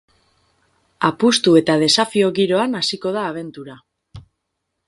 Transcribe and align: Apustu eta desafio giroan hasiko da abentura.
Apustu 1.09 1.53
eta 1.61 1.77
desafio 1.85 2.31
giroan 2.39 2.81
hasiko 2.81 3.15
da 3.19 3.27
abentura. 3.35 3.81